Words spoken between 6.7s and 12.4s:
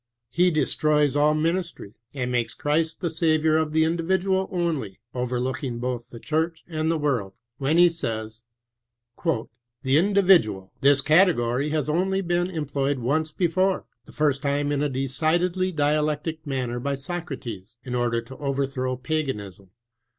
the world when he says," The individual— this category has only